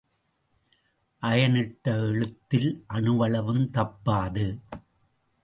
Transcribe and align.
Iron 1.21 1.55
இட்ட 1.55 1.93
எழுத்தில் 1.99 2.83
அணுவளவும் 2.87 3.69
தப்பாது. 3.69 4.47